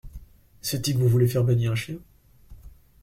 C’est-y 0.61 0.93
que 0.93 0.97
vous 0.97 1.07
voulez 1.07 1.27
faire 1.27 1.43
baigner 1.43 1.67
un 1.67 1.75
chien? 1.75 1.97